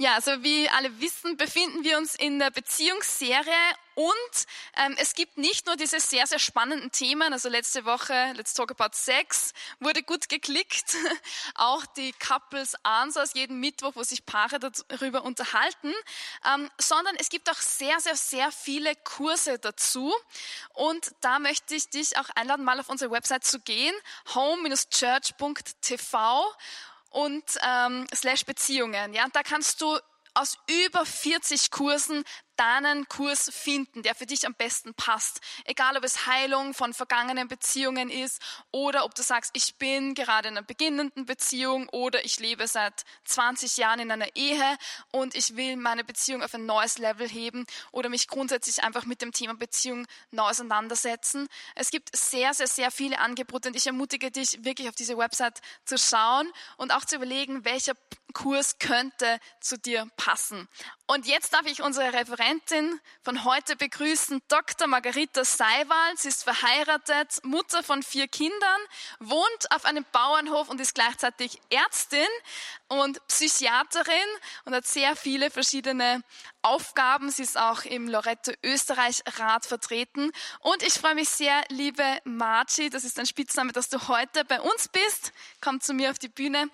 [0.00, 3.50] Ja, also wie alle wissen, befinden wir uns in der Beziehungsserie
[3.96, 8.54] und ähm, es gibt nicht nur diese sehr, sehr spannenden Themen, also letzte Woche, Let's
[8.54, 10.94] Talk About Sex, wurde gut geklickt,
[11.56, 15.92] auch die Couples Answers jeden Mittwoch, wo sich Paare darüber unterhalten,
[16.48, 20.14] ähm, sondern es gibt auch sehr, sehr, sehr viele Kurse dazu.
[20.74, 23.96] Und da möchte ich dich auch einladen, mal auf unsere Website zu gehen,
[24.32, 26.44] home-church.tv
[27.10, 29.14] und ähm, slash Beziehungen.
[29.14, 29.98] Ja, da kannst du
[30.34, 30.56] aus
[30.86, 32.24] über 40 Kursen
[32.58, 35.40] deinen Kurs finden, der für dich am besten passt.
[35.64, 40.48] Egal, ob es Heilung von vergangenen Beziehungen ist oder ob du sagst, ich bin gerade
[40.48, 44.76] in einer beginnenden Beziehung oder ich lebe seit 20 Jahren in einer Ehe
[45.12, 49.22] und ich will meine Beziehung auf ein neues Level heben oder mich grundsätzlich einfach mit
[49.22, 51.48] dem Thema Beziehung neu auseinandersetzen.
[51.76, 55.60] Es gibt sehr, sehr, sehr viele Angebote und ich ermutige dich wirklich auf diese Website
[55.84, 57.94] zu schauen und auch zu überlegen, welcher
[58.34, 60.68] Kurs könnte zu dir passen.
[61.06, 62.47] Und jetzt darf ich unsere Referentin
[63.22, 64.86] von heute begrüßen, Dr.
[64.86, 66.18] Margarita Seiwald.
[66.18, 68.80] Sie ist verheiratet, Mutter von vier Kindern,
[69.20, 72.26] wohnt auf einem Bauernhof und ist gleichzeitig Ärztin
[72.88, 74.14] und Psychiaterin
[74.64, 76.22] und hat sehr viele verschiedene
[76.62, 77.30] Aufgaben.
[77.30, 80.32] Sie ist auch im Lorette Österreich Rat vertreten.
[80.60, 84.60] Und ich freue mich sehr, liebe Marci, das ist ein Spitzname, dass du heute bei
[84.60, 85.32] uns bist.
[85.60, 86.70] Komm zu mir auf die Bühne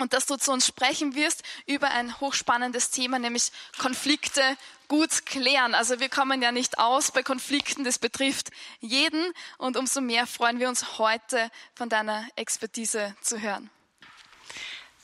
[0.00, 4.56] und dass du zu uns sprechen wirst über ein hochspannendes Thema, nämlich Konflikte
[4.88, 5.74] gut klären.
[5.74, 10.58] Also wir kommen ja nicht aus bei Konflikten, das betrifft jeden und umso mehr freuen
[10.58, 13.70] wir uns heute von deiner Expertise zu hören.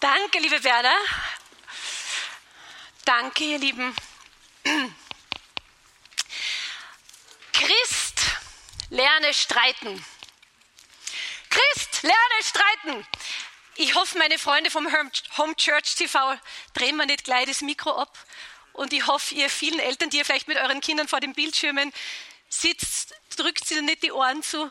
[0.01, 0.97] Danke, liebe Werner.
[3.05, 3.95] Danke, ihr Lieben.
[7.53, 8.21] Christ,
[8.91, 10.05] lerne streiten.
[11.49, 13.07] Christ, lerne streiten.
[13.79, 14.89] Ich hoffe, meine Freunde vom
[15.37, 16.39] Home Church TV
[16.73, 18.19] drehen mir nicht gleich das Mikro ab.
[18.73, 21.93] Und ich hoffe, ihr vielen Eltern, die ihr vielleicht mit euren Kindern vor den Bildschirmen
[22.49, 24.71] sitzt, drückt sie nicht die Ohren zu.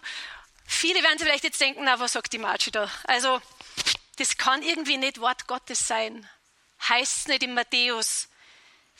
[0.65, 2.89] Viele werden sich vielleicht jetzt denken, na, was sagt die Marci da?
[3.03, 3.39] Also,
[4.17, 6.27] das kann irgendwie nicht Wort Gottes sein.
[6.89, 8.27] Heißt es nicht in Matthäus.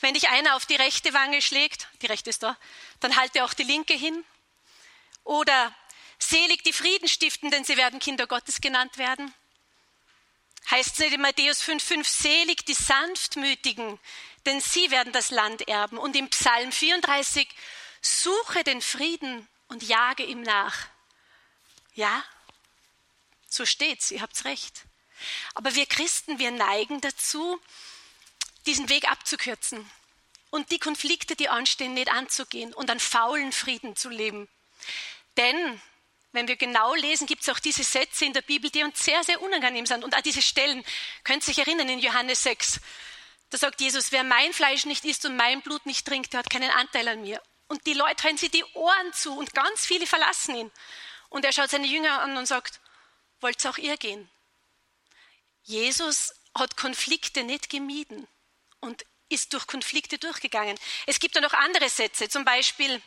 [0.00, 2.56] Wenn dich einer auf die rechte Wange schlägt, die rechte ist da,
[3.00, 4.24] dann halte auch die linke hin.
[5.24, 5.74] Oder
[6.20, 9.34] selig die Frieden stiften, denn sie werden Kinder Gottes genannt werden.
[10.70, 13.98] Heißt es nicht in Matthäus 5,5, selig die Sanftmütigen,
[14.46, 15.98] denn sie werden das Land erben.
[15.98, 17.48] Und im Psalm 34,
[18.00, 20.76] suche den Frieden und jage ihm nach.
[21.94, 22.24] Ja,
[23.48, 24.82] so steht's, ihr habt's recht.
[25.54, 27.60] Aber wir Christen, wir neigen dazu,
[28.66, 29.88] diesen Weg abzukürzen
[30.50, 34.48] und die Konflikte, die anstehen, nicht anzugehen und an faulen Frieden zu leben.
[35.36, 35.80] Denn
[36.36, 39.24] wenn wir genau lesen, gibt es auch diese Sätze in der Bibel, die uns sehr,
[39.24, 40.04] sehr unangenehm sind.
[40.04, 40.84] Und an diese Stellen,
[41.24, 42.80] könnt ihr euch erinnern, in Johannes 6,
[43.50, 46.50] da sagt Jesus, wer mein Fleisch nicht isst und mein Blut nicht trinkt, der hat
[46.50, 47.40] keinen Anteil an mir.
[47.68, 50.72] Und die Leute halten sich die Ohren zu und ganz viele verlassen ihn.
[51.28, 52.80] Und er schaut seine Jünger an und sagt,
[53.40, 54.28] wollt auch ihr gehen?
[55.64, 58.26] Jesus hat Konflikte nicht gemieden
[58.80, 60.78] und ist durch Konflikte durchgegangen.
[61.06, 63.02] Es gibt da noch andere Sätze, zum Beispiel,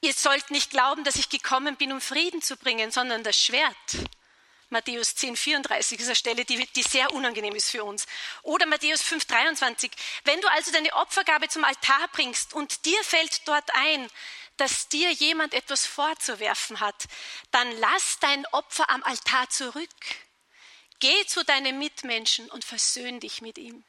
[0.00, 3.74] Ihr sollt nicht glauben, dass ich gekommen bin, um Frieden zu bringen, sondern das Schwert.
[4.70, 8.06] Matthäus 10, 34 ist eine Stelle, die, die sehr unangenehm ist für uns.
[8.42, 9.90] Oder Matthäus 5, 23.
[10.24, 14.08] Wenn du also deine Opfergabe zum Altar bringst und dir fällt dort ein,
[14.58, 17.04] dass dir jemand etwas vorzuwerfen hat,
[17.50, 19.88] dann lass dein Opfer am Altar zurück.
[21.00, 23.84] Geh zu deinem Mitmenschen und versöhn dich mit ihm.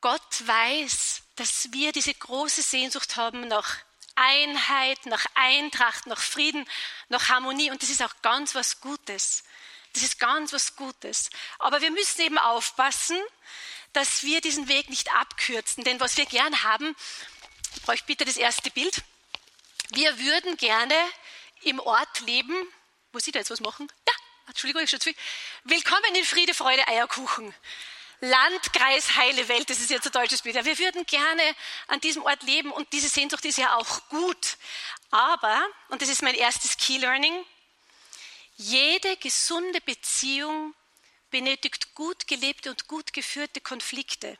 [0.00, 3.85] Gott weiß, dass wir diese große Sehnsucht haben nach
[4.16, 6.68] Einheit, nach Eintracht, nach Frieden,
[7.08, 7.70] nach Harmonie.
[7.70, 9.44] Und das ist auch ganz was Gutes.
[9.92, 11.30] Das ist ganz was Gutes.
[11.58, 13.18] Aber wir müssen eben aufpassen,
[13.92, 15.84] dass wir diesen Weg nicht abkürzen.
[15.84, 16.94] Denn was wir gern haben,
[17.76, 19.02] ich brauche bitte das erste Bild.
[19.90, 20.94] Wir würden gerne
[21.62, 22.54] im Ort leben.
[23.12, 23.90] Wo Sie da jetzt was machen?
[24.06, 24.14] Ja,
[24.48, 25.18] Entschuldigung, ich schon zu viel.
[25.64, 27.54] Willkommen in Friede, Freude, Eierkuchen.
[28.20, 30.56] Landkreis Heile Welt, das ist jetzt ein deutsches Bild.
[30.56, 31.42] Ja, wir würden gerne
[31.88, 34.56] an diesem Ort leben und diese Sehnsucht ist ja auch gut.
[35.10, 37.44] Aber, und das ist mein erstes Key Learning,
[38.56, 40.74] jede gesunde Beziehung
[41.30, 44.38] benötigt gut gelebte und gut geführte Konflikte,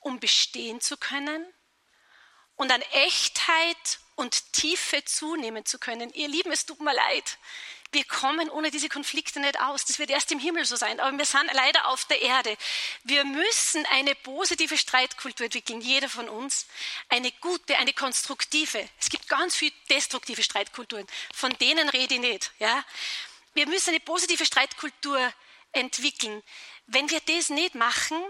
[0.00, 1.44] um bestehen zu können
[2.56, 6.10] und an Echtheit und Tiefe zunehmen zu können.
[6.14, 7.38] Ihr Lieben, es tut mir leid
[7.92, 9.84] wir kommen ohne diese Konflikte nicht aus.
[9.84, 11.00] Das wird erst im Himmel so sein.
[11.00, 12.56] Aber wir sind leider auf der Erde.
[13.04, 16.66] Wir müssen eine positive Streitkultur entwickeln, jeder von uns.
[17.08, 18.88] Eine gute, eine konstruktive.
[18.98, 21.06] Es gibt ganz viele destruktive Streitkulturen.
[21.34, 22.52] Von denen rede ich nicht.
[22.58, 22.84] Ja?
[23.54, 25.32] Wir müssen eine positive Streitkultur
[25.72, 26.42] entwickeln.
[26.86, 28.20] Wenn wir das nicht machen,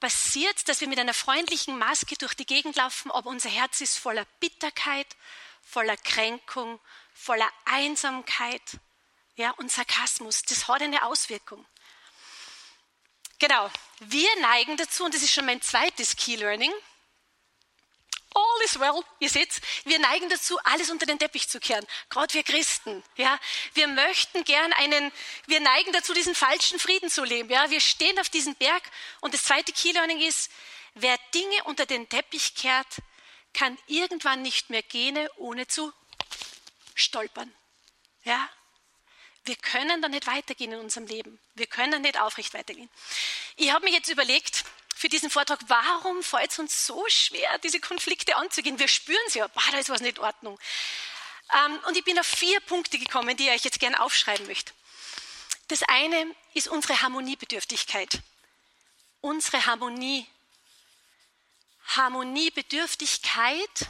[0.00, 3.98] passiert, dass wir mit einer freundlichen Maske durch die Gegend laufen, aber unser Herz ist
[3.98, 5.06] voller Bitterkeit,
[5.62, 6.80] voller Kränkung,
[7.20, 8.62] voller Einsamkeit
[9.36, 10.42] ja, und Sarkasmus.
[10.42, 11.64] Das hat eine Auswirkung.
[13.38, 13.70] Genau,
[14.00, 16.72] wir neigen dazu, und das ist schon mein zweites Key Learning,
[18.32, 19.02] All is well.
[19.18, 21.84] Ihr seht, wir neigen dazu, alles unter den Teppich zu kehren.
[22.10, 23.02] Gerade wir Christen.
[23.16, 23.40] Ja,
[23.74, 25.10] wir möchten gern einen,
[25.46, 27.50] wir neigen dazu, diesen falschen Frieden zu leben.
[27.50, 28.84] Ja, wir stehen auf diesem Berg.
[29.20, 30.48] Und das zweite Key Learning ist,
[30.94, 33.02] wer Dinge unter den Teppich kehrt,
[33.52, 35.92] kann irgendwann nicht mehr gehen, ohne zu
[37.00, 37.52] stolpern.
[38.24, 38.48] Ja,
[39.44, 41.38] wir können da nicht weitergehen in unserem Leben.
[41.54, 42.90] Wir können nicht aufrecht weitergehen.
[43.56, 44.64] Ich habe mir jetzt überlegt,
[44.94, 48.78] für diesen Vortrag, warum fällt es uns so schwer, diese Konflikte anzugehen?
[48.78, 50.58] Wir spüren sie ja, boah, da ist was nicht in Ordnung.
[51.54, 54.72] Ähm, und ich bin auf vier Punkte gekommen, die ich euch jetzt gerne aufschreiben möchte.
[55.68, 58.20] Das eine ist unsere Harmoniebedürftigkeit.
[59.22, 60.26] Unsere Harmonie.
[61.86, 63.88] Harmoniebedürftigkeit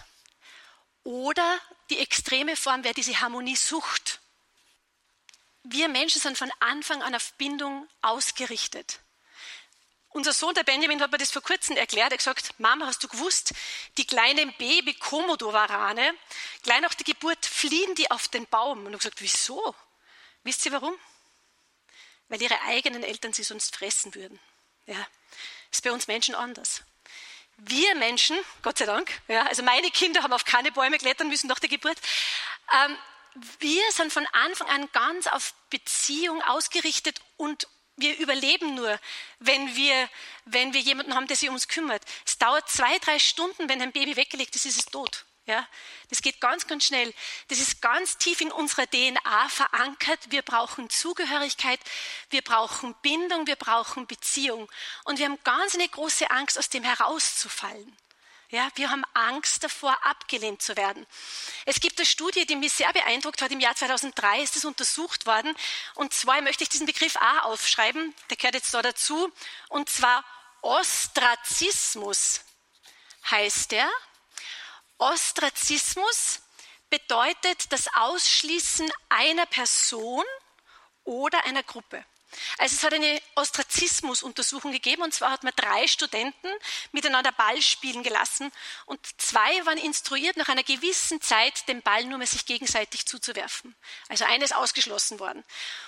[1.11, 1.61] oder
[1.91, 4.21] die extreme Form wäre diese Harmoniesucht.
[5.65, 9.01] Wir Menschen sind von Anfang an auf Bindung ausgerichtet.
[10.11, 12.11] Unser Sohn, der Benjamin, hat mir das vor kurzem erklärt.
[12.11, 13.55] Er hat gesagt, Mama, hast du gewusst,
[13.97, 16.15] die kleinen Baby Komodowarane,
[16.63, 18.87] gleich nach der Geburt fliehen die auf den Baum.
[18.87, 19.75] Und ich habe gesagt, wieso?
[20.45, 20.95] Wisst ihr warum?
[22.29, 24.39] Weil ihre eigenen Eltern sie sonst fressen würden.
[24.87, 25.07] Ja,
[25.71, 26.83] ist bei uns Menschen anders.
[27.63, 31.47] Wir Menschen, Gott sei Dank, ja, also meine Kinder haben auf keine Bäume klettern müssen
[31.47, 31.99] nach der Geburt.
[32.85, 32.97] Ähm,
[33.59, 38.99] wir sind von Anfang an ganz auf Beziehung ausgerichtet und wir überleben nur,
[39.39, 40.09] wenn wir,
[40.47, 42.03] wenn wir jemanden haben, der sich um uns kümmert.
[42.27, 45.27] Es dauert zwei, drei Stunden, wenn ein Baby weggelegt ist, ist es tot.
[45.51, 45.67] Ja,
[46.11, 47.13] das geht ganz, ganz schnell.
[47.49, 50.21] Das ist ganz tief in unserer DNA verankert.
[50.29, 51.81] Wir brauchen Zugehörigkeit,
[52.29, 54.71] wir brauchen Bindung, wir brauchen Beziehung.
[55.03, 57.97] Und wir haben ganz eine große Angst, aus dem herauszufallen.
[58.51, 61.05] Ja, wir haben Angst davor, abgelehnt zu werden.
[61.67, 63.51] Es gibt eine Studie, die mich sehr beeindruckt hat.
[63.51, 65.57] Im Jahr 2003 ist es untersucht worden.
[65.97, 68.15] Und zwar möchte ich diesen Begriff A aufschreiben.
[68.29, 69.33] Der gehört jetzt da dazu.
[69.69, 70.25] Und zwar
[70.63, 72.43] Ostrazismus
[73.29, 73.91] heißt er.
[75.01, 76.41] Ostrazismus
[76.91, 80.25] bedeutet das Ausschließen einer Person
[81.05, 82.05] oder einer Gruppe.
[82.59, 86.49] Also es hat eine Ostrazismus-Untersuchung gegeben und zwar hat man drei Studenten
[86.93, 88.53] miteinander Ball spielen gelassen
[88.87, 93.75] und zwei waren instruiert, nach einer gewissen Zeit den Ball nur mehr sich gegenseitig zuzuwerfen.
[94.09, 95.43] Also eines ausgeschlossen worden.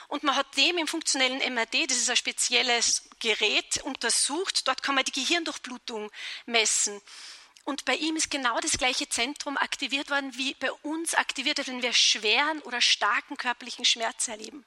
[0.09, 4.67] Und man hat dem im funktionellen MRD, das ist ein spezielles Gerät, untersucht.
[4.67, 6.11] Dort kann man die Gehirndurchblutung
[6.47, 7.01] messen.
[7.65, 11.69] Und bei ihm ist genau das gleiche Zentrum aktiviert worden, wie bei uns aktiviert wird,
[11.69, 14.65] wenn wir schweren oder starken körperlichen Schmerz erleben.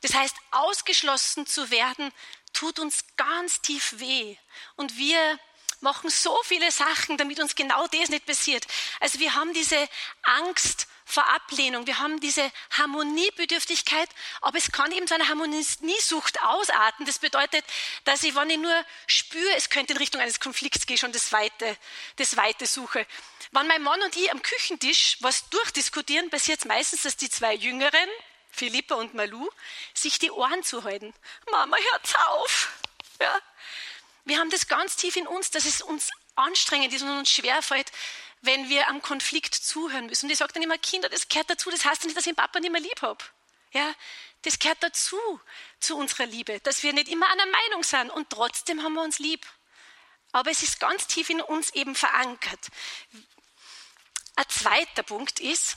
[0.00, 2.12] Das heißt, ausgeschlossen zu werden,
[2.52, 4.36] tut uns ganz tief weh.
[4.76, 5.38] Und wir
[5.80, 8.66] machen so viele Sachen, damit uns genau das nicht passiert.
[9.00, 9.88] Also wir haben diese
[10.22, 14.08] Angst vor Ablehnung, wir haben diese Harmoniebedürftigkeit,
[14.42, 17.06] aber es kann eben zu einer Harmoniesucht ausarten.
[17.06, 17.64] Das bedeutet,
[18.04, 21.32] dass ich, wenn ich nur spüre, es könnte in Richtung eines Konflikts gehen, schon das
[21.32, 21.76] Weite,
[22.16, 23.06] das Weite suche.
[23.52, 27.54] Wenn mein Mann und ich am Küchentisch was durchdiskutieren, passiert es meistens, dass die zwei
[27.54, 28.08] Jüngeren,
[28.50, 29.48] Philippa und Malu,
[29.94, 31.14] sich die Ohren zu halten.
[31.50, 32.68] Mama, hört's auf.
[33.18, 33.40] Ja.
[34.26, 37.90] Wir haben das ganz tief in uns, dass es uns anstrengend ist und uns schwerfällt,
[38.40, 40.26] wenn wir am Konflikt zuhören müssen.
[40.26, 42.36] Und ich sage dann immer, Kinder, das gehört dazu, das heißt nicht, dass ich den
[42.36, 43.24] Papa nicht mehr lieb habe.
[43.72, 43.94] Ja,
[44.42, 45.18] das gehört dazu,
[45.80, 49.18] zu unserer Liebe, dass wir nicht immer einer Meinung sind und trotzdem haben wir uns
[49.18, 49.46] lieb.
[50.32, 52.68] Aber es ist ganz tief in uns eben verankert.
[54.36, 55.76] Ein zweiter Punkt ist,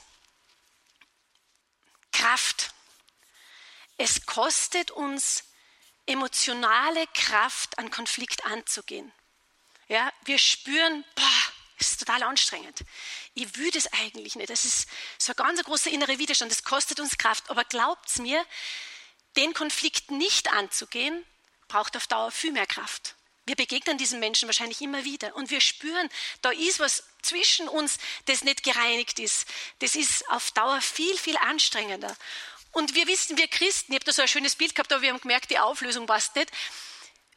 [2.12, 2.74] Kraft.
[3.98, 5.44] Es kostet uns
[6.06, 9.12] emotionale Kraft, an Konflikt anzugehen.
[9.88, 11.51] Ja, wir spüren, boah,
[11.82, 12.80] es ist total anstrengend.
[13.34, 14.50] Ich will das eigentlich nicht.
[14.50, 16.52] Das ist so ein ganz großer innerer Widerstand.
[16.52, 17.50] Das kostet uns Kraft.
[17.50, 18.46] Aber glaubt's mir,
[19.36, 21.26] den Konflikt nicht anzugehen,
[21.68, 23.16] braucht auf Dauer viel mehr Kraft.
[23.46, 26.10] Wir begegnen diesen Menschen wahrscheinlich immer wieder und wir spüren,
[26.42, 29.48] da ist was zwischen uns, das nicht gereinigt ist.
[29.80, 32.16] Das ist auf Dauer viel, viel anstrengender.
[32.72, 35.10] Und wir wissen, wir Christen, ich habe da so ein schönes Bild gehabt, aber wir
[35.10, 36.52] haben gemerkt, die Auflösung passt nicht.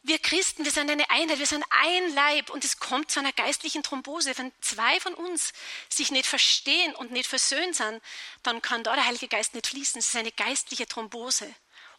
[0.06, 3.32] Wir Christen, wir sind eine Einheit, wir sind ein Leib und es kommt zu einer
[3.32, 4.36] geistlichen Thrombose.
[4.36, 5.54] Wenn zwei von uns
[5.88, 8.02] sich nicht verstehen und nicht versöhnt sind,
[8.42, 9.98] dann kann da der Heilige Geist nicht fließen.
[9.98, 11.54] Es ist eine geistliche Thrombose.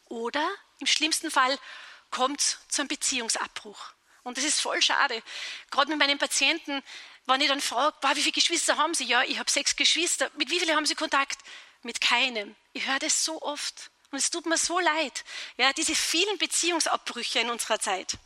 [0.08, 0.48] Oder
[0.78, 1.58] im schlimmsten Fall
[2.12, 3.94] kommt es zu einem Beziehungsabbruch.
[4.22, 5.24] Und das ist voll schade.
[5.72, 6.84] Gerade mit meinen Patienten,
[7.26, 9.06] wenn ich dann frage, wie viele Geschwister haben Sie?
[9.06, 10.30] Ja, ich habe sechs Geschwister.
[10.38, 11.40] Mit wie vielen haben Sie Kontakt?
[11.82, 12.56] Mit keinem.
[12.72, 13.90] Ich höre das so oft.
[14.12, 15.26] Und es tut mir so leid,
[15.58, 18.18] ja, diese vielen Beziehungsabbrüche in unserer Zeit.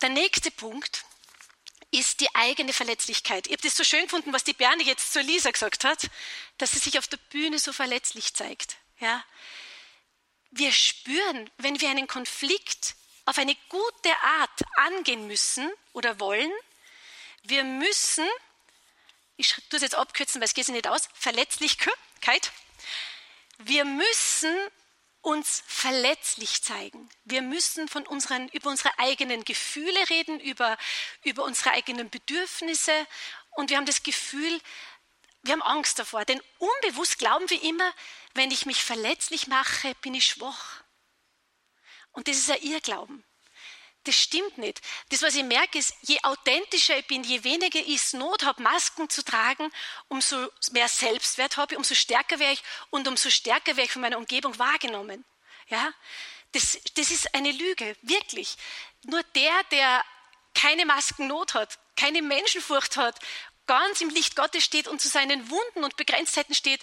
[0.00, 1.04] Der nächste Punkt
[1.90, 3.46] ist die eigene Verletzlichkeit.
[3.46, 6.10] Ich habe das so schön gefunden, was die Bernie jetzt zur Lisa gesagt hat,
[6.58, 8.76] dass sie sich auf der Bühne so verletzlich zeigt.
[8.98, 9.24] Ja.
[10.50, 16.50] Wir spüren, wenn wir einen Konflikt auf eine gute Art angehen müssen oder wollen,
[17.44, 18.26] wir müssen,
[19.36, 22.52] ich tue es jetzt abkürzen, weil es geht sich nicht aus, Verletzlichkeit,
[23.58, 24.54] wir müssen
[25.20, 27.08] uns verletzlich zeigen.
[27.24, 30.76] Wir müssen von unseren, über unsere eigenen Gefühle reden, über,
[31.22, 32.92] über unsere eigenen Bedürfnisse.
[33.52, 34.60] Und wir haben das Gefühl,
[35.42, 36.24] wir haben Angst davor.
[36.26, 37.90] Denn unbewusst glauben wir immer,
[38.34, 40.82] wenn ich mich verletzlich mache, bin ich schwach.
[42.12, 43.24] Und das ist ein Irrglauben.
[44.04, 44.82] Das stimmt nicht.
[45.08, 49.08] Das, was ich merke, ist, je authentischer ich bin, je weniger ich Not habe, Masken
[49.08, 49.72] zu tragen,
[50.08, 50.36] umso
[50.72, 54.18] mehr Selbstwert habe ich, umso stärker wäre ich und umso stärker wäre ich von meiner
[54.18, 55.24] Umgebung wahrgenommen.
[55.68, 55.92] Ja?
[56.52, 58.56] Das, das ist eine Lüge, wirklich.
[59.04, 60.04] Nur der, der
[60.54, 63.18] keine Maskennot hat, keine Menschenfurcht hat,
[63.66, 66.80] ganz im Licht Gottes steht und zu seinen Wunden und Begrenztheiten steht,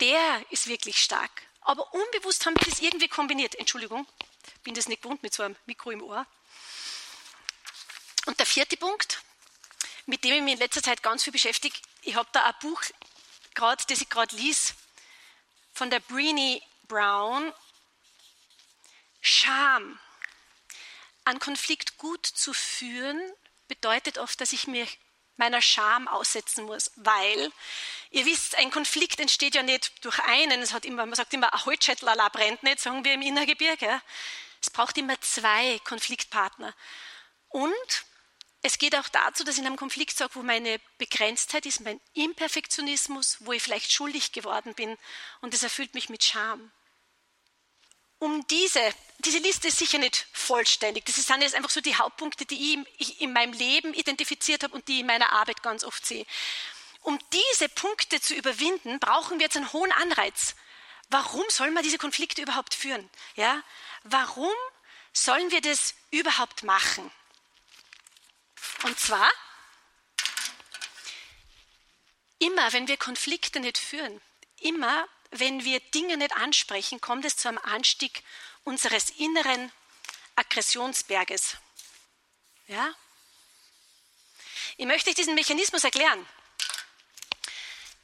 [0.00, 1.30] der ist wirklich stark.
[1.60, 3.54] Aber unbewusst haben wir das irgendwie kombiniert.
[3.54, 4.06] Entschuldigung,
[4.62, 6.26] bin das nicht gewohnt mit so einem Mikro im Ohr.
[8.26, 9.22] Und der vierte Punkt,
[10.06, 12.82] mit dem ich mich in letzter Zeit ganz viel beschäftige, ich habe da ein Buch,
[13.54, 14.74] grad, das ich gerade lies,
[15.72, 17.52] von der Breenie Brown,
[19.20, 19.98] Scham.
[21.24, 23.18] Einen Konflikt gut zu führen
[23.68, 24.86] bedeutet oft, dass ich mir
[25.36, 27.50] meiner Scham aussetzen muss, weil
[28.10, 31.52] ihr wisst, ein Konflikt entsteht ja nicht durch einen, es hat immer, man sagt immer,
[31.52, 34.00] ein Holzschädel brennt nicht, sagen wir im Innergebirge.
[34.60, 36.74] Es braucht immer zwei Konfliktpartner.
[37.48, 38.04] Und
[38.64, 42.00] es geht auch dazu, dass ich in einem Konflikt sage, wo meine Begrenztheit ist, mein
[42.14, 44.96] Imperfektionismus, wo ich vielleicht schuldig geworden bin
[45.42, 46.72] und das erfüllt mich mit Scham.
[48.18, 48.80] Um diese,
[49.18, 51.04] diese Liste ist sicher nicht vollständig.
[51.04, 54.88] Das sind jetzt einfach so die Hauptpunkte, die ich in meinem Leben identifiziert habe und
[54.88, 56.24] die ich in meiner Arbeit ganz oft sehe.
[57.02, 60.54] Um diese Punkte zu überwinden, brauchen wir jetzt einen hohen Anreiz.
[61.10, 63.10] Warum soll man diese Konflikte überhaupt führen?
[63.36, 63.62] Ja?
[64.04, 64.54] Warum
[65.12, 67.12] sollen wir das überhaupt machen?
[68.84, 69.30] Und zwar,
[72.38, 74.20] immer wenn wir Konflikte nicht führen,
[74.60, 78.22] immer wenn wir Dinge nicht ansprechen, kommt es zu einem Anstieg
[78.62, 79.72] unseres inneren
[80.36, 81.56] Aggressionsberges.
[82.66, 82.94] Ja?
[84.76, 86.28] Ich möchte euch diesen Mechanismus erklären.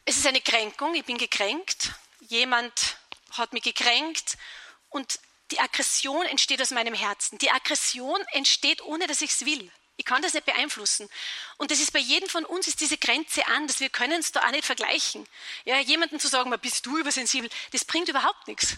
[0.07, 2.97] Es ist eine Kränkung, ich bin gekränkt, jemand
[3.33, 4.39] hat mich gekränkt
[4.89, 5.21] und
[5.51, 7.37] die Aggression entsteht aus meinem Herzen.
[7.37, 9.71] Die Aggression entsteht, ohne dass ich es will.
[10.01, 11.11] Ich kann das nicht beeinflussen.
[11.59, 14.33] Und das ist bei jedem von uns ist diese Grenze an, dass wir können es
[14.33, 15.29] da auch nicht vergleichen.
[15.67, 18.77] Ja, jemanden zu sagen, bist du übersensibel, das bringt überhaupt nichts.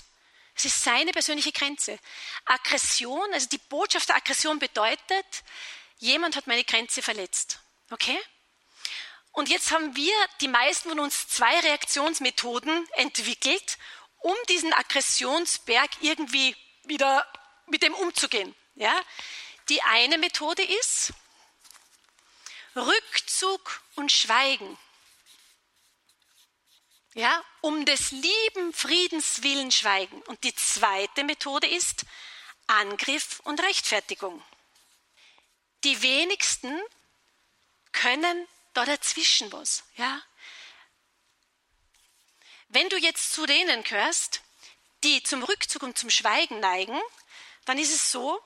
[0.56, 1.96] Es ist seine persönliche Grenze.
[2.44, 5.26] Aggression, also die Botschaft der Aggression bedeutet,
[5.98, 7.60] jemand hat meine Grenze verletzt.
[7.90, 8.18] Okay?
[9.30, 13.78] Und jetzt haben wir, die meisten von uns, zwei Reaktionsmethoden entwickelt,
[14.18, 17.24] um diesen Aggressionsberg irgendwie wieder
[17.68, 18.56] mit dem umzugehen.
[18.74, 19.00] Ja?
[19.68, 21.12] Die eine Methode ist
[22.74, 24.78] Rückzug und Schweigen.
[27.14, 30.22] Ja, um des lieben Friedens willen schweigen.
[30.22, 32.06] Und die zweite Methode ist
[32.66, 34.42] Angriff und Rechtfertigung.
[35.84, 36.80] Die wenigsten
[37.92, 39.84] können da dazwischen was.
[39.96, 40.22] Ja?
[42.68, 44.40] Wenn du jetzt zu denen gehörst,
[45.04, 46.98] die zum Rückzug und zum Schweigen neigen,
[47.66, 48.40] dann ist es so,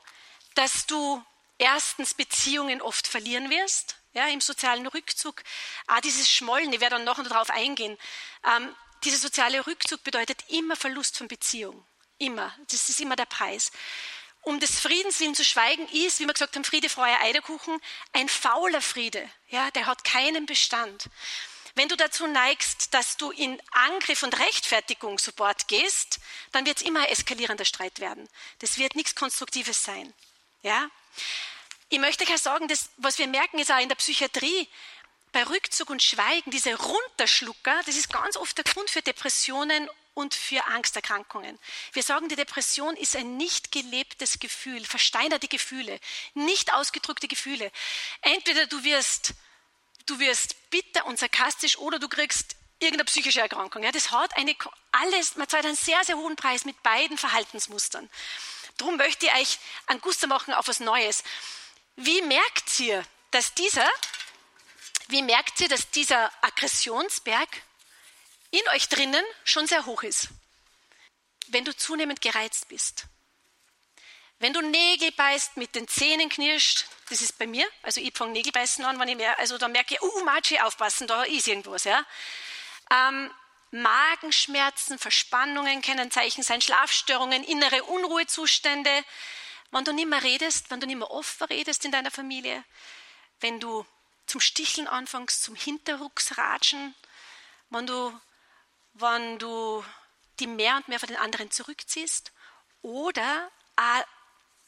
[0.56, 1.22] dass du
[1.58, 5.42] erstens Beziehungen oft verlieren wirst, ja, im sozialen Rückzug.
[5.86, 7.96] Ah, dieses Schmollen, ich werde dann noch darauf eingehen.
[8.44, 11.86] Ähm, dieser soziale Rückzug bedeutet immer Verlust von Beziehung.
[12.18, 12.54] Immer.
[12.70, 13.70] Das ist immer der Preis.
[14.40, 17.78] Um des Friedens willen zu schweigen, ist, wie wir gesagt haben, Friede, Freude, Eierkuchen,
[18.12, 19.28] ein fauler Friede.
[19.48, 21.10] Ja, der hat keinen Bestand.
[21.74, 26.20] Wenn du dazu neigst, dass du in Angriff und Rechtfertigung sofort gehst,
[26.52, 28.26] dann wird es immer ein eskalierender Streit werden.
[28.60, 30.14] Das wird nichts Konstruktives sein.
[30.66, 30.90] Ja?
[31.90, 34.68] Ich möchte euch sagen, das, was wir merken, ist auch in der Psychiatrie,
[35.30, 40.34] bei Rückzug und Schweigen, diese Runterschlucker, das ist ganz oft der Grund für Depressionen und
[40.34, 41.56] für Angsterkrankungen.
[41.92, 46.00] Wir sagen, die Depression ist ein nicht gelebtes Gefühl, versteinerte Gefühle,
[46.34, 47.70] nicht ausgedrückte Gefühle.
[48.22, 49.34] Entweder du wirst,
[50.06, 53.84] du wirst bitter und sarkastisch oder du kriegst irgendeine psychische Erkrankung.
[53.84, 54.56] Ja, das hat eine,
[54.90, 58.10] alles, man zahlt einen sehr, sehr hohen Preis mit beiden Verhaltensmustern.
[58.76, 61.22] Darum möchte ich euch einen Guster machen auf was Neues.
[61.96, 63.88] Wie merkt ihr, dass dieser,
[65.08, 67.48] wie merkt ihr, dass dieser Aggressionsberg
[68.50, 70.28] in euch drinnen schon sehr hoch ist?
[71.48, 73.04] wenn du zunehmend gereizt bist.
[74.38, 78.32] Wenn du Nägel beißt, mit den Zähnen knirscht, das ist bei mir, also ich fange
[78.32, 81.84] Nägelbeißen an, wenn ich mehr, also da merke ich, uh, Matschi, aufpassen, da ist irgendwas,
[81.84, 82.04] ja.
[82.90, 83.30] Ähm,
[83.82, 89.04] Magenschmerzen, Verspannungen können Zeichen sein, Schlafstörungen, innere Unruhezustände,
[89.70, 92.64] wenn du nicht mehr redest, wenn du nicht mehr offen redest in deiner Familie,
[93.40, 93.86] wenn du
[94.26, 96.94] zum Sticheln anfängst, zum Hinterrucksratschen,
[97.70, 98.20] wenn du,
[98.94, 99.84] wenn du
[100.40, 102.32] die mehr und mehr von den anderen zurückziehst
[102.82, 103.50] oder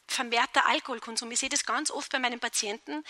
[0.07, 1.31] vermehrter Alkoholkonsum.
[1.31, 3.05] Ich sehe das ganz oft bei meinen Patienten.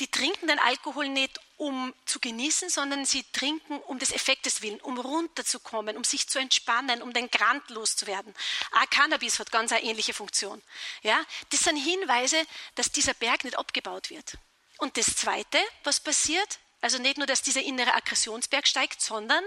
[0.00, 4.80] Die trinken den Alkohol nicht, um zu genießen, sondern sie trinken um des Effektes willen,
[4.80, 8.34] um runterzukommen, um sich zu entspannen, um den Grant loszuwerden.
[8.72, 10.62] Auch Cannabis hat ganz eine ähnliche Funktion.
[11.02, 11.22] Ja?
[11.50, 12.42] Das sind Hinweise,
[12.76, 14.38] dass dieser Berg nicht abgebaut wird.
[14.78, 19.44] Und das Zweite, was passiert, also nicht nur, dass dieser innere Aggressionsberg steigt, sondern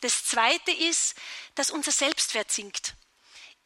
[0.00, 1.14] das Zweite ist,
[1.54, 2.94] dass unser Selbstwert sinkt.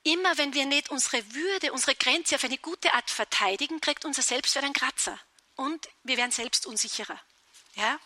[0.03, 4.23] Immer wenn wir nicht unsere Würde, unsere Grenze auf eine gute Art verteidigen, kriegt unser
[4.23, 5.21] Selbstwert einen Kratzer.
[5.57, 7.21] Und wir werden selbst unsicherer.
[7.75, 7.99] Ja?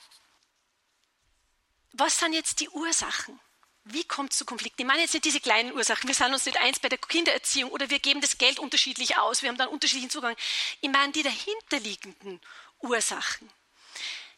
[1.92, 3.40] Was sind jetzt die Ursachen?
[3.84, 4.82] Wie kommt es zu Konflikten?
[4.82, 6.06] Ich meine jetzt nicht diese kleinen Ursachen.
[6.06, 9.42] Wir sind uns nicht eins bei der Kindererziehung oder wir geben das Geld unterschiedlich aus.
[9.42, 10.36] Wir haben dann unterschiedlichen Zugang.
[10.80, 12.40] Ich meine die dahinterliegenden
[12.80, 13.50] Ursachen.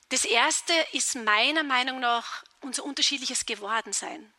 [0.09, 4.33] Das erste ist meiner Meinung nach unser unterschiedliches Gewordensein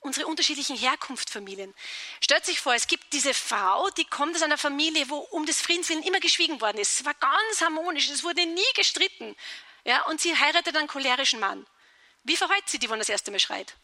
[0.00, 1.74] unsere unterschiedlichen Herkunftsfamilien.
[2.20, 5.60] Stellt sich vor, es gibt diese Frau, die kommt aus einer Familie, wo um des
[5.60, 7.00] Friedens willen immer geschwiegen worden ist.
[7.00, 9.36] Es war ganz harmonisch, es wurde nie gestritten.
[9.84, 11.66] Ja, und sie heiratet einen cholerischen Mann.
[12.24, 13.74] Wie verhält sie die, wenn das erste Mal schreit?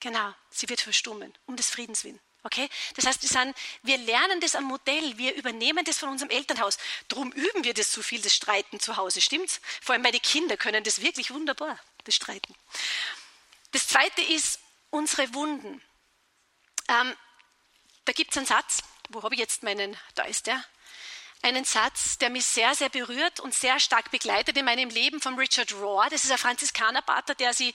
[0.00, 2.20] Genau, sie wird verstummen, um des Friedens willen.
[2.42, 2.68] Okay?
[2.96, 6.78] Das heißt, wir, sind, wir lernen das am Modell, wir übernehmen das von unserem Elternhaus.
[7.08, 9.60] Drum üben wir das so viel, das Streiten zu Hause, stimmt's?
[9.82, 12.54] Vor allem meine Kinder können das wirklich wunderbar, das Streiten.
[13.72, 14.58] Das zweite ist,
[14.90, 15.82] unsere Wunden.
[16.88, 17.16] Ähm,
[18.04, 20.62] da gibt es einen Satz, wo habe ich jetzt meinen, da ist der,
[21.42, 25.38] einen Satz, der mich sehr, sehr berührt und sehr stark begleitet in meinem Leben von
[25.38, 26.06] Richard Rohr.
[26.10, 27.74] Das ist ein Franziskanerpater, der sich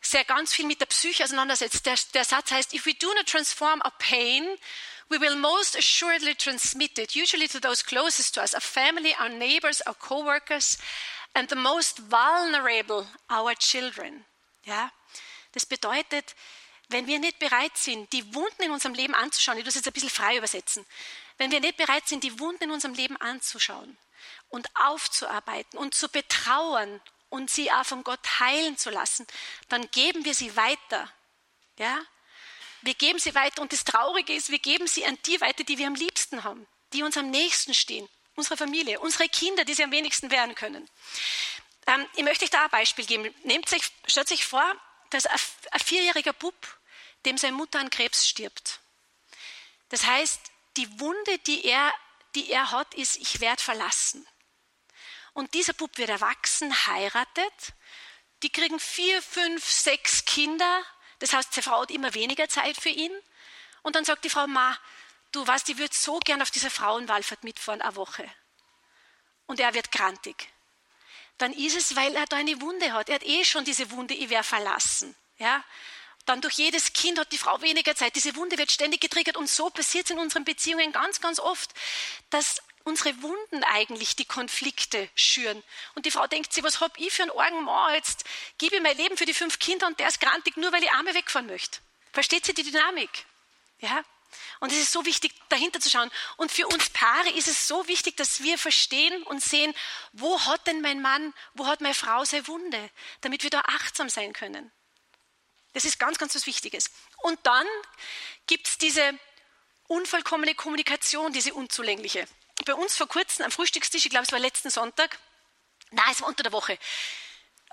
[0.00, 1.86] sehr ganz viel mit der Psyche auseinandersetzt.
[1.86, 4.56] Der, der Satz heißt, if we do not transform our pain,
[5.08, 9.28] we will most assuredly transmit it, usually to those closest to us, our family, our
[9.28, 10.78] neighbors, our co-workers,
[11.34, 14.24] and the most vulnerable, our children.
[14.64, 14.90] Ja?
[15.54, 16.34] Das bedeutet,
[16.88, 19.92] wenn wir nicht bereit sind, die Wunden in unserem Leben anzuschauen, ich muss jetzt ein
[19.92, 20.84] bisschen frei übersetzen,
[21.38, 23.96] wenn wir nicht bereit sind, die Wunden in unserem Leben anzuschauen
[24.48, 29.26] und aufzuarbeiten und zu betrauern und sie auch von Gott heilen zu lassen,
[29.68, 31.10] dann geben wir sie weiter.
[31.78, 31.98] Ja?
[32.82, 35.78] Wir geben sie weiter und das Traurige ist, wir geben sie an die weiter, die
[35.78, 39.84] wir am liebsten haben, die uns am nächsten stehen, unsere Familie, unsere Kinder, die sie
[39.84, 40.88] am wenigsten wehren können.
[41.86, 43.34] Ähm, ich möchte euch da ein Beispiel geben.
[43.42, 44.64] Nehmt sich, stellt sich vor,
[45.14, 46.54] dass ein, vierjähriger Bub,
[47.24, 48.80] dem seine Mutter an Krebs stirbt.
[49.88, 50.40] Das heißt,
[50.76, 51.92] die Wunde, die er,
[52.34, 54.26] die er hat, ist, ich werde verlassen.
[55.32, 57.72] Und dieser Bub wird erwachsen, heiratet.
[58.42, 60.82] Die kriegen vier, fünf, sechs Kinder.
[61.20, 63.12] Das heißt, die Frau hat immer weniger Zeit für ihn.
[63.82, 64.78] Und dann sagt die Frau, Ma,
[65.32, 68.28] du weißt, ich würde so gern auf dieser Frauenwallfahrt mitfahren, eine Woche.
[69.46, 70.53] Und er wird krantig
[71.38, 73.08] dann ist es, weil er da eine Wunde hat.
[73.08, 75.14] Er hat eh schon diese Wunde, ich werde verlassen.
[75.38, 75.64] Ja?
[76.26, 78.16] Dann durch jedes Kind hat die Frau weniger Zeit.
[78.16, 81.70] Diese Wunde wird ständig getriggert und so passiert es in unseren Beziehungen ganz, ganz oft,
[82.30, 85.62] dass unsere Wunden eigentlich die Konflikte schüren.
[85.94, 87.94] Und die Frau denkt sich, was hab ich für einen Orgenmann?
[87.94, 88.24] Jetzt
[88.58, 90.92] gebe ich mein Leben für die fünf Kinder und der ist grantig, nur weil ich
[90.92, 91.78] Arme wegfahren möchte.
[92.12, 93.10] Versteht sie die Dynamik?
[93.80, 94.04] Ja?
[94.60, 96.10] Und es ist so wichtig, dahinter zu schauen.
[96.36, 99.74] Und für uns Paare ist es so wichtig, dass wir verstehen und sehen,
[100.12, 104.08] wo hat denn mein Mann, wo hat meine Frau seine Wunde, damit wir da achtsam
[104.08, 104.70] sein können.
[105.72, 106.90] Das ist ganz, ganz was Wichtiges.
[107.22, 107.66] Und dann
[108.46, 109.18] gibt es diese
[109.88, 112.26] unvollkommene Kommunikation, diese unzulängliche.
[112.64, 115.18] Bei uns vor kurzem am Frühstückstisch, ich glaube, es war letzten Sonntag,
[115.90, 116.78] nein, es war unter der Woche,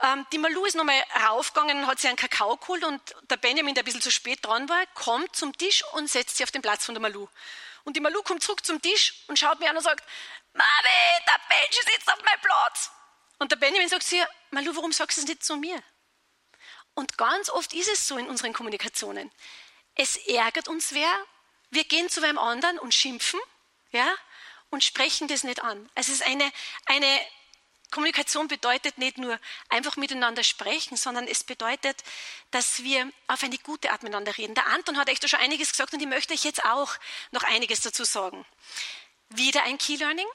[0.01, 3.83] ähm, die Malu ist nochmal raufgegangen hat sich einen Kakao geholt und der Benjamin, der
[3.83, 6.85] ein bisschen zu spät dran war, kommt zum Tisch und setzt sich auf den Platz
[6.85, 7.27] von der Malu.
[7.83, 10.07] Und die Malu kommt zurück zum Tisch und schaut mir an und sagt,
[10.53, 12.91] Mami, der Benji sitzt auf meinem Platz.
[13.39, 15.81] Und der Benjamin sagt zu ihr, Malu, warum sagst du es nicht zu mir?
[16.93, 19.31] Und ganz oft ist es so in unseren Kommunikationen.
[19.95, 21.11] Es ärgert uns wer,
[21.69, 23.39] wir gehen zu einem anderen und schimpfen,
[23.91, 24.07] ja,
[24.69, 25.89] und sprechen das nicht an.
[25.95, 26.51] Es ist eine,
[26.85, 27.19] eine
[27.91, 29.38] Kommunikation bedeutet nicht nur
[29.69, 32.04] einfach miteinander sprechen, sondern es bedeutet,
[32.49, 34.56] dass wir auf eine gute Art miteinander reden.
[34.56, 36.95] Der Anton hat echt schon einiges gesagt und ich möchte euch jetzt auch
[37.32, 38.45] noch einiges dazu sagen.
[39.30, 40.27] Wieder ein Key Learning.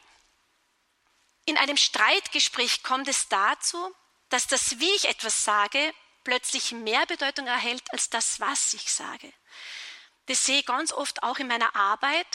[1.47, 3.95] In einem Streitgespräch kommt es dazu,
[4.29, 9.33] dass das, wie ich etwas sage, plötzlich mehr Bedeutung erhält als das, was ich sage.
[10.27, 12.27] Das sehe ich ganz oft auch in meiner Arbeit,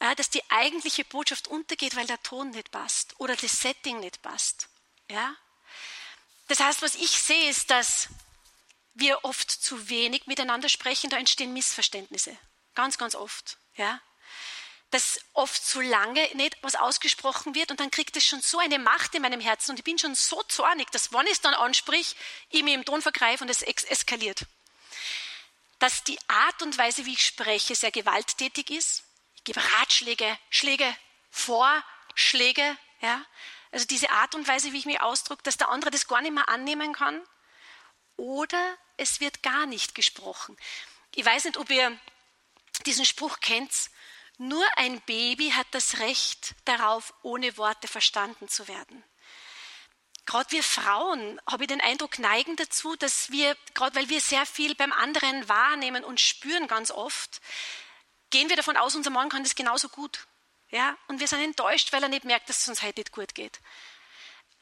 [0.00, 4.22] ja, dass die eigentliche Botschaft untergeht, weil der Ton nicht passt oder das Setting nicht
[4.22, 4.68] passt.
[5.10, 5.34] Ja?
[6.46, 8.08] Das heißt, was ich sehe, ist, dass
[8.94, 12.36] wir oft zu wenig miteinander sprechen, da entstehen Missverständnisse.
[12.74, 13.58] Ganz, ganz oft.
[13.76, 14.00] Ja?
[14.90, 18.78] Dass oft zu lange nicht was ausgesprochen wird und dann kriegt es schon so eine
[18.78, 21.54] Macht in meinem Herzen und ich bin schon so zornig, dass wenn ich es dann
[21.54, 22.16] ansprich,
[22.50, 24.46] ich mich im Ton vergreife und es eskaliert.
[25.80, 29.04] Dass die Art und Weise, wie ich spreche, sehr gewalttätig ist.
[29.38, 30.96] Ich gebe Ratschläge, Schläge,
[31.30, 33.24] Vorschläge, ja.
[33.70, 36.34] Also diese Art und Weise, wie ich mich ausdrücke, dass der andere das gar nicht
[36.34, 37.22] mehr annehmen kann.
[38.16, 40.56] Oder es wird gar nicht gesprochen.
[41.14, 41.96] Ich weiß nicht, ob ihr
[42.84, 43.72] diesen Spruch kennt.
[44.38, 49.04] Nur ein Baby hat das Recht darauf, ohne Worte verstanden zu werden.
[50.26, 54.44] Gerade wir Frauen, habe ich den Eindruck, neigen dazu, dass wir, gerade weil wir sehr
[54.46, 57.40] viel beim anderen wahrnehmen und spüren ganz oft,
[58.30, 60.26] gehen wir davon aus, unser Mann kann das genauso gut.
[60.70, 60.96] Ja?
[61.08, 63.60] Und wir sind enttäuscht, weil er nicht merkt, dass es uns heute nicht gut geht.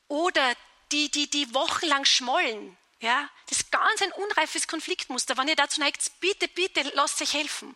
[0.09, 0.55] Oder
[0.93, 2.77] die, die, die wochenlang schmollen.
[3.01, 3.29] Ja?
[3.49, 5.37] Das ist ganz ein unreifes Konfliktmuster.
[5.37, 7.75] Wenn ihr dazu neigt, bitte, bitte, lasst euch helfen.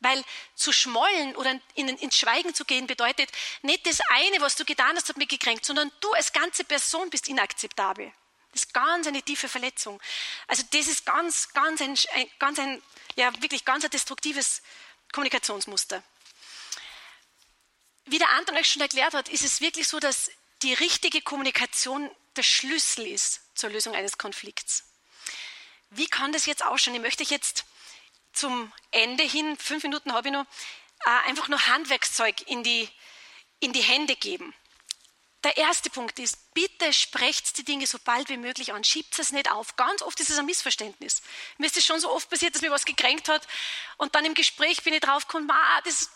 [0.00, 0.22] Weil
[0.54, 3.30] zu schmollen oder in, ins Schweigen zu gehen bedeutet,
[3.62, 7.08] nicht das eine, was du getan hast, hat mich gekränkt, sondern du als ganze Person
[7.10, 8.12] bist inakzeptabel.
[8.52, 10.00] Das ist ganz eine tiefe Verletzung.
[10.46, 11.96] Also das ist ganz, ganz ein,
[12.38, 12.82] ganz ein
[13.16, 14.62] ja, wirklich ganz ein destruktives
[15.14, 16.02] Kommunikationsmuster.
[18.06, 20.30] Wie der Anton euch schon erklärt hat, ist es wirklich so, dass
[20.62, 24.84] die richtige Kommunikation der Schlüssel ist zur Lösung eines Konflikts.
[25.90, 26.96] Wie kann das jetzt ausschauen?
[26.96, 27.64] Ich möchte euch jetzt
[28.32, 30.46] zum Ende hin, fünf Minuten habe ich noch,
[31.06, 32.88] äh, einfach nur Handwerkszeug in die,
[33.60, 34.52] in die Hände geben.
[35.44, 38.82] Der erste Punkt ist, bitte sprecht die Dinge so bald wie möglich an.
[38.82, 39.76] Schiebt es nicht auf.
[39.76, 41.22] Ganz oft ist es ein Missverständnis.
[41.58, 43.46] Mir ist es schon so oft passiert, dass mir was gekränkt hat
[43.98, 45.50] und dann im Gespräch bin ich draufgekommen,
[45.84, 46.10] das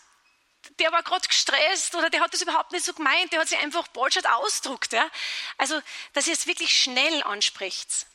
[0.77, 3.57] der war gerade gestresst oder der hat das überhaupt nicht so gemeint, der hat sich
[3.59, 4.91] einfach Bullshit ausdruckt.
[4.91, 5.09] Ja?
[5.57, 5.79] Also,
[6.13, 8.05] dass ihr es wirklich schnell anspricht.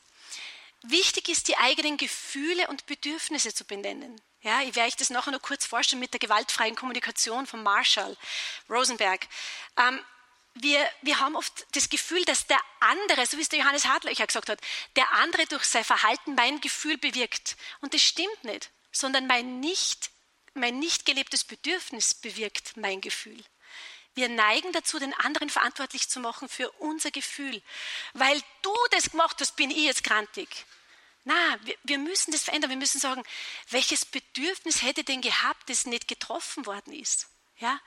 [0.82, 4.20] Wichtig ist, die eigenen Gefühle und Bedürfnisse zu benennen.
[4.42, 8.14] Ja, ich werde euch das nachher noch kurz vorstellen mit der gewaltfreien Kommunikation von Marshall
[8.68, 9.26] Rosenberg.
[9.78, 9.98] Ähm,
[10.54, 14.26] wir, wir haben oft das Gefühl, dass der andere, so wie es der Johannes Hartlöcher
[14.26, 14.60] gesagt hat,
[14.96, 17.56] der andere durch sein Verhalten mein Gefühl bewirkt.
[17.80, 20.10] Und das stimmt nicht, sondern mein nicht
[20.54, 23.42] mein nicht gelebtes Bedürfnis bewirkt mein Gefühl.
[24.14, 27.60] Wir neigen dazu, den anderen verantwortlich zu machen für unser Gefühl.
[28.12, 30.48] Weil du das gemacht hast, bin ich jetzt grantig.
[31.24, 32.70] Na, wir, wir müssen das verändern.
[32.70, 33.24] Wir müssen sagen,
[33.70, 37.26] welches Bedürfnis hätte denn gehabt, das nicht getroffen worden ist?
[37.58, 37.80] Ja?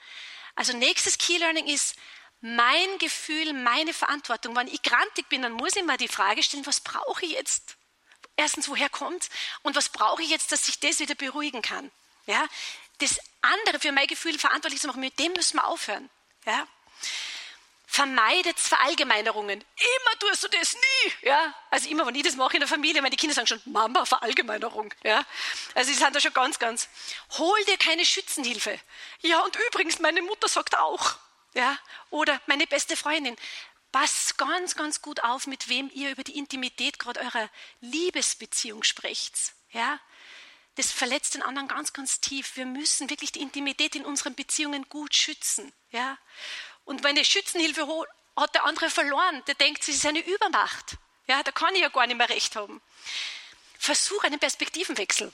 [0.55, 1.95] Also nächstes Key Learning ist
[2.41, 4.55] mein Gefühl, meine Verantwortung.
[4.55, 7.77] Wenn ich grantig bin, dann muss ich mir die Frage stellen, was brauche ich jetzt?
[8.35, 9.29] Erstens, woher kommt
[9.63, 11.91] und was brauche ich jetzt, dass ich das wieder beruhigen kann?
[12.27, 12.47] Ja?
[12.99, 16.09] Das andere für mein Gefühl verantwortlich zu machen, mit dem müssen wir aufhören.
[16.45, 16.67] Ja?
[17.87, 19.59] Vermeidet Verallgemeinerungen.
[19.59, 21.13] Immer tust du das nie.
[21.23, 21.55] Ja?
[21.71, 24.93] Also immer, wenn ich das mache in der Familie, meine Kinder sagen schon, Mama, Verallgemeinerung.
[25.03, 25.25] Ja?
[25.73, 26.89] Also sie sind da schon ganz, ganz.
[27.39, 28.79] Hol dir keine Schützenhilfe.
[29.21, 31.15] Ja, und übrigens, meine Mutter sagt auch.
[31.57, 31.77] Ja?
[32.11, 33.35] Oder meine beste Freundin.
[33.91, 37.49] Passt ganz, ganz gut auf, mit wem ihr über die Intimität gerade eurer
[37.81, 39.53] Liebesbeziehung sprecht.
[39.71, 39.99] Ja?
[40.77, 42.55] das verletzt den anderen ganz, ganz tief.
[42.55, 45.73] Wir müssen wirklich die Intimität in unseren Beziehungen gut schützen.
[45.89, 46.17] Ja?
[46.85, 49.43] Und wenn ich Schützenhilfe hole, hat der andere verloren.
[49.47, 50.97] Der denkt, es ist eine Übermacht.
[51.25, 52.79] Ja, da kann ich ja gar nicht mehr recht haben.
[53.79, 55.33] Versuch einen Perspektivenwechsel.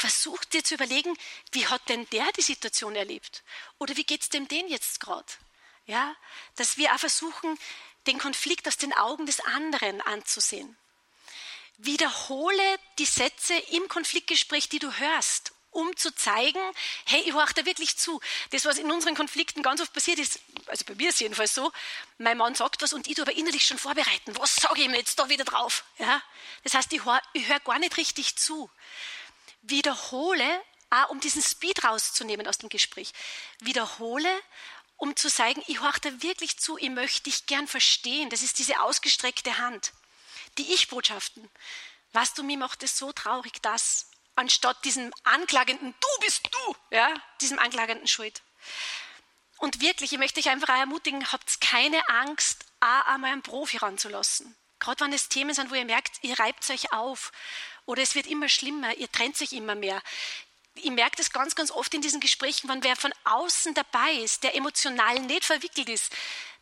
[0.00, 1.14] Versuch dir zu überlegen,
[1.52, 3.42] wie hat denn der die Situation erlebt?
[3.78, 5.30] Oder wie geht es dem den jetzt gerade?
[5.84, 6.16] Ja,
[6.56, 7.58] dass wir auch versuchen,
[8.06, 10.74] den Konflikt aus den Augen des anderen anzusehen.
[11.76, 16.60] Wiederhole die Sätze im Konfliktgespräch, die du hörst, um zu zeigen,
[17.04, 18.22] hey, ich horche da wirklich zu.
[18.52, 21.54] Das, was in unseren Konflikten ganz oft passiert ist, also bei mir ist es jedenfalls
[21.54, 21.70] so,
[22.16, 24.34] mein Mann sagt was und ich tue aber innerlich schon vorbereiten.
[24.38, 25.84] Was sage ich ihm jetzt da wieder drauf?
[25.98, 26.22] Ja?
[26.64, 28.70] Das heißt, ich höre hör gar nicht richtig zu.
[29.62, 33.12] Wiederhole, auch um diesen Speed rauszunehmen aus dem Gespräch.
[33.60, 34.28] Wiederhole,
[34.96, 38.30] um zu sagen, ich horche da wirklich zu, ich möchte dich gern verstehen.
[38.30, 39.92] Das ist diese ausgestreckte Hand
[40.58, 41.48] die Ich-Botschaften.
[42.12, 47.12] Was du mir macht es so traurig, dass anstatt diesem anklagenden Du bist du, ja,
[47.40, 48.42] diesem anklagenden Schuld.
[49.58, 54.56] Und wirklich, ich möchte euch einfach ermutigen, habt keine Angst, auch einmal einen Profi ranzulassen.
[54.78, 57.32] Gerade wenn es Themen sind, wo ihr merkt, ihr reibt euch auf
[57.90, 60.00] oder es wird immer schlimmer, ihr trennt sich immer mehr.
[60.76, 64.44] Ich merke das ganz, ganz oft in diesen Gesprächen, wenn wer von außen dabei ist,
[64.44, 66.12] der emotional nicht verwickelt ist,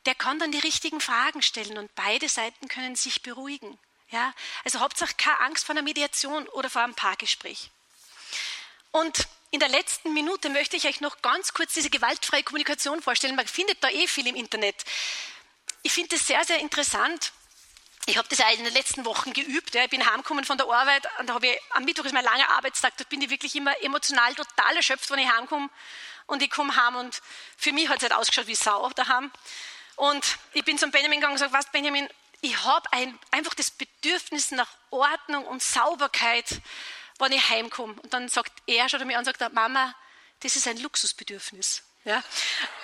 [0.06, 3.78] der kann dann die richtigen Fragen stellen und beide Seiten können sich beruhigen.
[4.10, 4.32] Ja,
[4.64, 7.70] also Hauptsache keine Angst vor einer Mediation oder vor einem Paargespräch.
[8.90, 13.36] Und in der letzten Minute möchte ich euch noch ganz kurz diese gewaltfreie Kommunikation vorstellen.
[13.36, 14.82] Man findet da eh viel im Internet.
[15.82, 17.32] Ich finde es sehr, sehr interessant.
[18.06, 19.74] Ich habe das auch in den letzten Wochen geübt.
[19.74, 19.84] Ja.
[19.84, 22.48] Ich bin heimgekommen von der Arbeit und da habe ich, am Mittwoch ist mein langer
[22.50, 25.68] Arbeitstag, da bin ich wirklich immer emotional total erschöpft, wenn ich heimkomme.
[26.26, 27.20] Und ich komme heim und
[27.56, 29.30] für mich hat es halt ausgeschaut wie Sau daheim.
[29.96, 32.08] Und ich bin zum Benjamin gegangen und gesagt, was Benjamin,
[32.40, 36.60] ich habe ein, einfach das Bedürfnis nach Ordnung und Sauberkeit,
[37.18, 37.94] wenn ich heimkomme.
[37.94, 39.94] Und dann sagt er, schaut er mir an und sagt, Mama,
[40.40, 41.82] das ist ein Luxusbedürfnis.
[42.04, 42.22] Ja?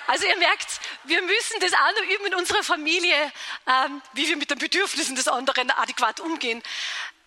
[0.06, 3.14] Also ihr merkt, wir müssen das auch noch üben in unserer Familie,
[3.66, 6.62] ähm, wie wir mit den Bedürfnissen des anderen adäquat umgehen.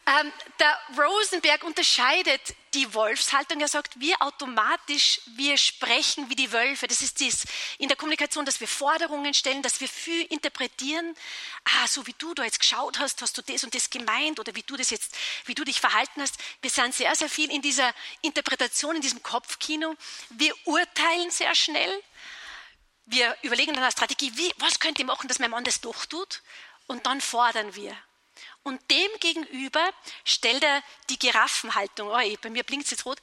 [0.07, 3.59] Ähm, der Rosenberg unterscheidet die Wolfshaltung.
[3.59, 6.87] Er sagt, wir automatisch, wir sprechen wie die Wölfe.
[6.87, 7.43] Das ist dies
[7.77, 11.13] in der Kommunikation, dass wir Forderungen stellen, dass wir viel interpretieren.
[11.65, 14.55] Ah, so wie du da jetzt geschaut hast, hast du das und das gemeint oder
[14.55, 16.37] wie du das jetzt, wie du dich verhalten hast.
[16.61, 19.93] Wir sind sehr, sehr viel in dieser Interpretation, in diesem Kopfkino.
[20.29, 22.01] Wir urteilen sehr schnell.
[23.07, 26.05] Wir überlegen dann eine Strategie, wie, was könnte ich machen, dass mein Mann das doch
[26.05, 26.43] tut?
[26.85, 27.97] Und dann fordern wir.
[28.63, 29.89] Und dem gegenüber
[30.25, 32.09] stellt er die Giraffenhaltung.
[32.09, 33.19] Oh, bei mir blinkt es jetzt rot.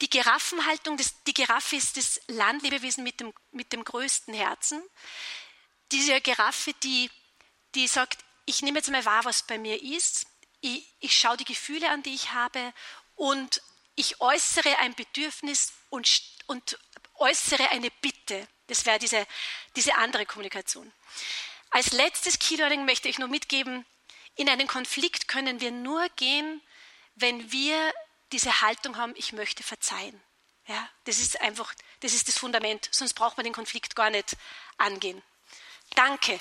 [0.00, 4.82] Die Giraffenhaltung, das, die Giraffe ist das Landlebewesen mit dem, mit dem größten Herzen.
[5.92, 7.10] Diese Giraffe, die,
[7.74, 10.26] die sagt, ich nehme jetzt mal wahr, was bei mir ist.
[10.60, 12.72] Ich, ich schaue die Gefühle an, die ich habe
[13.14, 13.62] und
[13.94, 16.08] ich äußere ein Bedürfnis und,
[16.46, 16.78] und
[17.16, 18.48] äußere eine Bitte.
[18.66, 19.26] Das wäre diese,
[19.76, 20.90] diese andere Kommunikation.
[21.70, 23.84] Als letztes Keylearning möchte ich nur mitgeben,
[24.40, 26.62] in einen Konflikt können wir nur gehen,
[27.14, 27.92] wenn wir
[28.32, 30.18] diese Haltung haben, ich möchte verzeihen.
[30.66, 34.36] Ja, das ist einfach, das ist das Fundament, sonst braucht man den Konflikt gar nicht
[34.78, 35.20] angehen.
[35.94, 36.40] Danke.